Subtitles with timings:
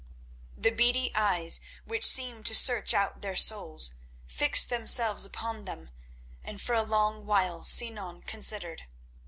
[0.57, 3.93] The beady eyes, which seemed to search out their souls,
[4.25, 5.91] fixed themselves upon them
[6.43, 8.85] and for a long while Sinan considered.